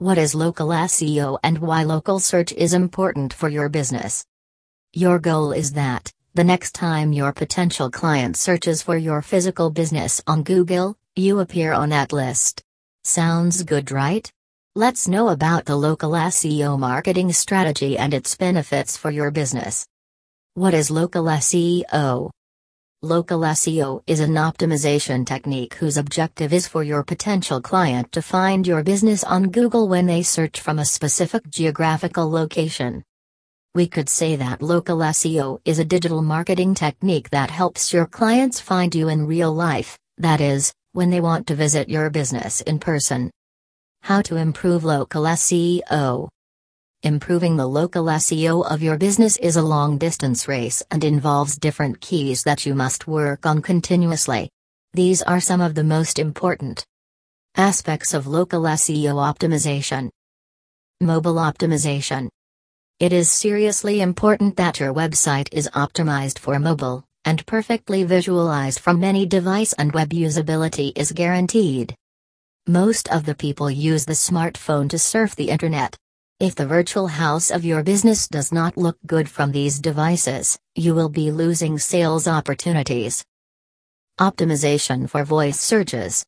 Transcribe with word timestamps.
What 0.00 0.16
is 0.16 0.34
local 0.34 0.68
SEO 0.68 1.38
and 1.42 1.58
why 1.58 1.82
local 1.82 2.20
search 2.20 2.52
is 2.52 2.72
important 2.72 3.34
for 3.34 3.50
your 3.50 3.68
business? 3.68 4.24
Your 4.94 5.18
goal 5.18 5.52
is 5.52 5.74
that, 5.74 6.10
the 6.32 6.42
next 6.42 6.72
time 6.74 7.12
your 7.12 7.34
potential 7.34 7.90
client 7.90 8.38
searches 8.38 8.80
for 8.80 8.96
your 8.96 9.20
physical 9.20 9.68
business 9.68 10.22
on 10.26 10.42
Google, 10.42 10.96
you 11.16 11.40
appear 11.40 11.74
on 11.74 11.90
that 11.90 12.14
list. 12.14 12.62
Sounds 13.04 13.62
good, 13.62 13.90
right? 13.90 14.26
Let's 14.74 15.06
know 15.06 15.28
about 15.28 15.66
the 15.66 15.76
local 15.76 16.12
SEO 16.12 16.78
marketing 16.78 17.30
strategy 17.34 17.98
and 17.98 18.14
its 18.14 18.34
benefits 18.34 18.96
for 18.96 19.10
your 19.10 19.30
business. 19.30 19.86
What 20.54 20.72
is 20.72 20.90
local 20.90 21.24
SEO? 21.24 22.30
Local 23.02 23.40
SEO 23.40 24.02
is 24.06 24.20
an 24.20 24.34
optimization 24.34 25.24
technique 25.24 25.72
whose 25.72 25.96
objective 25.96 26.52
is 26.52 26.68
for 26.68 26.82
your 26.82 27.02
potential 27.02 27.58
client 27.58 28.12
to 28.12 28.20
find 28.20 28.66
your 28.66 28.82
business 28.82 29.24
on 29.24 29.48
Google 29.48 29.88
when 29.88 30.04
they 30.04 30.22
search 30.22 30.60
from 30.60 30.78
a 30.78 30.84
specific 30.84 31.48
geographical 31.48 32.30
location. 32.30 33.02
We 33.74 33.86
could 33.86 34.10
say 34.10 34.36
that 34.36 34.60
local 34.60 34.98
SEO 34.98 35.60
is 35.64 35.78
a 35.78 35.84
digital 35.84 36.20
marketing 36.20 36.74
technique 36.74 37.30
that 37.30 37.50
helps 37.50 37.90
your 37.90 38.04
clients 38.04 38.60
find 38.60 38.94
you 38.94 39.08
in 39.08 39.26
real 39.26 39.54
life, 39.54 39.98
that 40.18 40.42
is, 40.42 40.70
when 40.92 41.08
they 41.08 41.22
want 41.22 41.46
to 41.46 41.54
visit 41.54 41.88
your 41.88 42.10
business 42.10 42.60
in 42.60 42.78
person. 42.78 43.30
How 44.02 44.20
to 44.20 44.36
improve 44.36 44.84
local 44.84 45.22
SEO. 45.22 46.28
Improving 47.02 47.56
the 47.56 47.66
local 47.66 48.04
SEO 48.04 48.70
of 48.70 48.82
your 48.82 48.98
business 48.98 49.38
is 49.38 49.56
a 49.56 49.62
long 49.62 49.96
distance 49.96 50.46
race 50.46 50.82
and 50.90 51.02
involves 51.02 51.56
different 51.56 51.98
keys 52.02 52.42
that 52.42 52.66
you 52.66 52.74
must 52.74 53.06
work 53.06 53.46
on 53.46 53.62
continuously. 53.62 54.50
These 54.92 55.22
are 55.22 55.40
some 55.40 55.62
of 55.62 55.74
the 55.74 55.82
most 55.82 56.18
important 56.18 56.84
aspects 57.56 58.12
of 58.12 58.26
local 58.26 58.64
SEO 58.64 59.14
optimization. 59.14 60.10
Mobile 61.00 61.36
optimization. 61.36 62.28
It 62.98 63.14
is 63.14 63.32
seriously 63.32 64.02
important 64.02 64.58
that 64.58 64.78
your 64.78 64.92
website 64.92 65.48
is 65.52 65.70
optimized 65.74 66.38
for 66.38 66.58
mobile, 66.58 67.02
and 67.24 67.46
perfectly 67.46 68.04
visualized 68.04 68.78
from 68.78 69.02
any 69.02 69.24
device 69.24 69.72
and 69.72 69.90
web 69.92 70.10
usability 70.10 70.92
is 70.94 71.12
guaranteed. 71.12 71.94
Most 72.66 73.08
of 73.08 73.24
the 73.24 73.34
people 73.34 73.70
use 73.70 74.04
the 74.04 74.12
smartphone 74.12 74.90
to 74.90 74.98
surf 74.98 75.34
the 75.34 75.48
internet, 75.48 75.96
if 76.40 76.54
the 76.54 76.66
virtual 76.66 77.06
house 77.06 77.50
of 77.50 77.66
your 77.66 77.82
business 77.82 78.26
does 78.26 78.50
not 78.50 78.78
look 78.78 78.96
good 79.06 79.28
from 79.28 79.52
these 79.52 79.78
devices, 79.78 80.58
you 80.74 80.94
will 80.94 81.10
be 81.10 81.30
losing 81.30 81.78
sales 81.78 82.26
opportunities. 82.26 83.22
Optimization 84.18 85.06
for 85.08 85.22
voice 85.22 85.60
searches. 85.60 86.24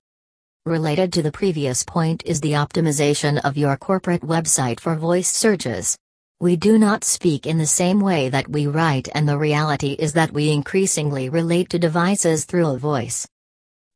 Related 0.66 1.14
to 1.14 1.22
the 1.22 1.32
previous 1.32 1.82
point 1.82 2.22
is 2.26 2.42
the 2.42 2.52
optimization 2.52 3.40
of 3.42 3.56
your 3.56 3.74
corporate 3.78 4.20
website 4.20 4.80
for 4.80 4.96
voice 4.96 5.30
searches. 5.30 5.96
We 6.40 6.56
do 6.56 6.78
not 6.78 7.04
speak 7.04 7.46
in 7.46 7.56
the 7.56 7.66
same 7.66 7.98
way 7.98 8.28
that 8.28 8.48
we 8.48 8.66
write, 8.66 9.08
and 9.14 9.26
the 9.26 9.38
reality 9.38 9.92
is 9.98 10.12
that 10.12 10.32
we 10.32 10.50
increasingly 10.50 11.30
relate 11.30 11.70
to 11.70 11.78
devices 11.78 12.44
through 12.44 12.66
a 12.66 12.78
voice. 12.78 13.26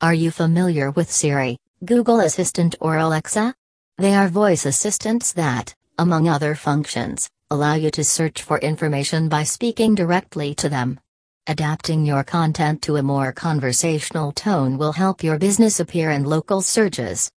Are 0.00 0.14
you 0.14 0.31
familiar 0.31 0.91
with 0.92 1.12
Siri, 1.12 1.59
Google 1.84 2.20
Assistant, 2.20 2.75
or 2.81 2.97
Alexa? 2.97 3.55
They 3.98 4.14
are 4.14 4.28
voice 4.28 4.64
assistants 4.64 5.33
that, 5.34 5.75
among 5.98 6.28
other 6.28 6.55
functions, 6.55 7.28
allow 7.50 7.75
you 7.75 7.91
to 7.91 8.05
search 8.05 8.42
for 8.42 8.58
information 8.58 9.28
by 9.28 9.44
speaking 9.44 9.94
directly 9.94 10.55
to 10.55 10.69
them. 10.69 11.00
Adapting 11.47 12.05
your 12.05 12.25
content 12.25 12.83
to 12.83 12.97
a 12.97 13.03
more 13.03 13.33
conversational 13.33 14.33
tone 14.33 14.77
will 14.78 14.92
help 14.92 15.22
your 15.22 15.38
business 15.38 15.80
appear 15.80 16.11
in 16.11 16.25
local 16.25 16.61
searches. 16.61 17.30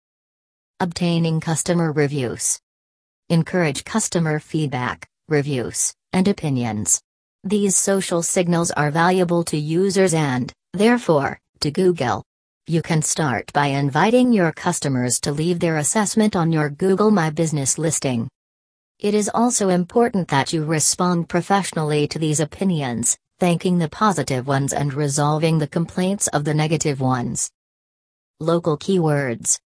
Obtaining 0.80 1.40
customer 1.40 1.92
reviews. 1.92 2.60
Encourage 3.30 3.84
customer 3.84 4.40
feedback, 4.40 5.08
reviews, 5.28 5.94
and 6.14 6.28
opinions. 6.28 7.02
These 7.44 7.76
social 7.76 8.24
signals 8.24 8.72
are 8.72 8.92
valuable 8.92 9.44
to 9.46 9.58
users 9.58 10.14
and, 10.14 10.52
therefore, 10.74 11.40
to 11.60 11.70
Google. 11.70 12.24
You 12.66 12.82
can 12.82 13.02
start 13.02 13.52
by 13.54 13.68
inviting 13.68 14.34
your 14.34 14.52
customers 14.52 15.20
to 15.22 15.32
leave 15.32 15.60
their 15.60 15.78
assessment 15.78 16.36
on 16.36 16.52
your 16.52 16.70
Google 16.70 17.12
My 17.12 17.30
Business 17.30 17.78
listing. 17.78 18.28
It 19.00 19.14
is 19.14 19.30
also 19.32 19.70
important 19.70 20.28
that 20.30 20.52
you 20.52 20.66
respond 20.66 21.30
professionally 21.30 22.08
to 22.08 22.18
these 22.18 22.40
opinions, 22.40 23.16
thanking 23.38 23.78
the 23.78 23.90
positive 23.90 24.48
ones 24.48 24.74
and 24.74 24.92
resolving 24.92 25.60
the 25.60 25.68
complaints 25.68 26.28
of 26.30 26.44
the 26.44 26.56
negative 26.56 27.00
ones. 27.00 27.52
Local 28.40 28.76
keywords. 28.76 29.60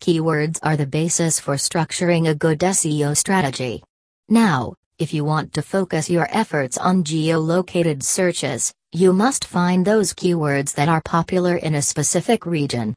Keywords 0.00 0.58
are 0.64 0.76
the 0.76 0.86
basis 0.86 1.38
for 1.38 1.54
structuring 1.54 2.28
a 2.28 2.34
good 2.34 2.58
SEO 2.58 3.16
strategy. 3.16 3.84
Now, 4.28 4.74
if 4.98 5.14
you 5.14 5.24
want 5.24 5.52
to 5.52 5.62
focus 5.62 6.10
your 6.10 6.26
efforts 6.36 6.76
on 6.76 7.04
geolocated 7.04 8.02
searches, 8.02 8.74
you 8.90 9.12
must 9.12 9.44
find 9.44 9.84
those 9.84 10.12
keywords 10.12 10.74
that 10.74 10.88
are 10.88 11.02
popular 11.02 11.54
in 11.54 11.76
a 11.76 11.82
specific 11.82 12.44
region. 12.44 12.96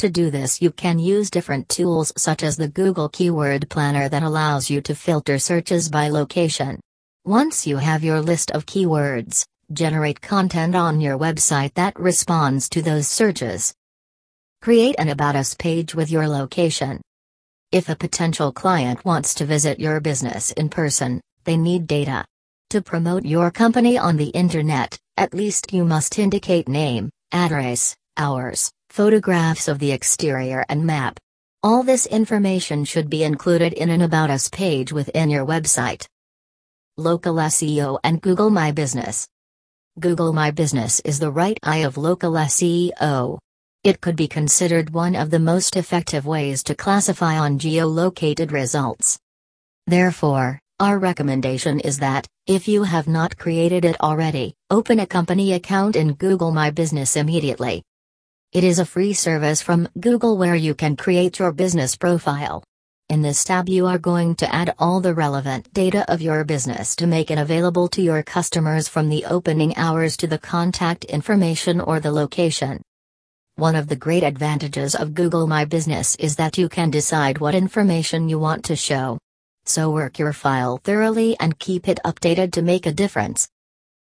To 0.00 0.08
do 0.08 0.30
this 0.30 0.62
you 0.62 0.70
can 0.70 0.98
use 0.98 1.28
different 1.28 1.68
tools 1.68 2.10
such 2.16 2.42
as 2.42 2.56
the 2.56 2.68
Google 2.68 3.10
Keyword 3.10 3.68
Planner 3.68 4.08
that 4.08 4.22
allows 4.22 4.70
you 4.70 4.80
to 4.80 4.94
filter 4.94 5.38
searches 5.38 5.90
by 5.90 6.08
location. 6.08 6.80
Once 7.26 7.66
you 7.66 7.76
have 7.76 8.02
your 8.02 8.22
list 8.22 8.50
of 8.52 8.64
keywords, 8.64 9.44
generate 9.74 10.22
content 10.22 10.74
on 10.74 11.02
your 11.02 11.18
website 11.18 11.74
that 11.74 12.00
responds 12.00 12.70
to 12.70 12.80
those 12.80 13.08
searches. 13.08 13.74
Create 14.62 14.94
an 14.98 15.10
About 15.10 15.36
Us 15.36 15.54
page 15.54 15.94
with 15.94 16.10
your 16.10 16.26
location. 16.26 17.02
If 17.70 17.90
a 17.90 17.94
potential 17.94 18.52
client 18.52 19.04
wants 19.04 19.34
to 19.34 19.44
visit 19.44 19.78
your 19.78 20.00
business 20.00 20.50
in 20.52 20.70
person, 20.70 21.20
they 21.44 21.58
need 21.58 21.86
data. 21.86 22.24
To 22.70 22.80
promote 22.80 23.26
your 23.26 23.50
company 23.50 23.98
on 23.98 24.16
the 24.16 24.28
internet, 24.28 24.98
at 25.18 25.34
least 25.34 25.74
you 25.74 25.84
must 25.84 26.18
indicate 26.18 26.68
name, 26.70 27.10
address, 27.32 27.94
hours, 28.16 28.72
photographs 28.90 29.68
of 29.68 29.78
the 29.78 29.92
exterior 29.92 30.64
and 30.68 30.84
map. 30.84 31.16
All 31.62 31.84
this 31.84 32.06
information 32.06 32.84
should 32.84 33.08
be 33.08 33.22
included 33.22 33.72
in 33.72 33.88
an 33.88 34.02
About 34.02 34.30
Us 34.30 34.48
page 34.48 34.92
within 34.92 35.30
your 35.30 35.46
website. 35.46 36.06
Local 36.96 37.36
SEO 37.36 38.00
and 38.02 38.20
Google 38.20 38.50
My 38.50 38.72
Business. 38.72 39.28
Google 40.00 40.32
My 40.32 40.50
Business 40.50 41.00
is 41.04 41.20
the 41.20 41.30
right 41.30 41.56
eye 41.62 41.84
of 41.84 41.96
local 41.96 42.32
SEO. 42.32 43.38
It 43.84 44.00
could 44.00 44.16
be 44.16 44.26
considered 44.26 44.90
one 44.90 45.14
of 45.14 45.30
the 45.30 45.38
most 45.38 45.76
effective 45.76 46.26
ways 46.26 46.64
to 46.64 46.74
classify 46.74 47.38
on 47.38 47.60
geolocated 47.60 48.50
results. 48.50 49.20
Therefore, 49.86 50.58
our 50.80 50.98
recommendation 50.98 51.78
is 51.78 51.98
that, 51.98 52.26
if 52.48 52.66
you 52.66 52.82
have 52.82 53.06
not 53.06 53.38
created 53.38 53.84
it 53.84 54.00
already, 54.00 54.54
open 54.68 54.98
a 54.98 55.06
company 55.06 55.52
account 55.52 55.94
in 55.94 56.14
Google 56.14 56.50
My 56.50 56.70
Business 56.70 57.16
immediately. 57.16 57.84
It 58.52 58.64
is 58.64 58.80
a 58.80 58.84
free 58.84 59.12
service 59.12 59.62
from 59.62 59.88
Google 60.00 60.36
where 60.36 60.56
you 60.56 60.74
can 60.74 60.96
create 60.96 61.38
your 61.38 61.52
business 61.52 61.94
profile. 61.94 62.64
In 63.08 63.22
this 63.22 63.44
tab, 63.44 63.68
you 63.68 63.86
are 63.86 63.96
going 63.96 64.34
to 64.36 64.52
add 64.52 64.74
all 64.76 65.00
the 65.00 65.14
relevant 65.14 65.72
data 65.72 66.04
of 66.12 66.20
your 66.20 66.42
business 66.42 66.96
to 66.96 67.06
make 67.06 67.30
it 67.30 67.38
available 67.38 67.86
to 67.90 68.02
your 68.02 68.24
customers 68.24 68.88
from 68.88 69.08
the 69.08 69.24
opening 69.26 69.76
hours 69.76 70.16
to 70.16 70.26
the 70.26 70.36
contact 70.36 71.04
information 71.04 71.80
or 71.80 72.00
the 72.00 72.10
location. 72.10 72.82
One 73.54 73.76
of 73.76 73.86
the 73.86 73.94
great 73.94 74.24
advantages 74.24 74.96
of 74.96 75.14
Google 75.14 75.46
My 75.46 75.64
Business 75.64 76.16
is 76.16 76.34
that 76.34 76.58
you 76.58 76.68
can 76.68 76.90
decide 76.90 77.38
what 77.38 77.54
information 77.54 78.28
you 78.28 78.40
want 78.40 78.64
to 78.64 78.74
show. 78.74 79.16
So 79.64 79.92
work 79.92 80.18
your 80.18 80.32
file 80.32 80.80
thoroughly 80.82 81.38
and 81.38 81.56
keep 81.56 81.86
it 81.86 82.00
updated 82.04 82.50
to 82.54 82.62
make 82.62 82.86
a 82.86 82.92
difference. 82.92 83.48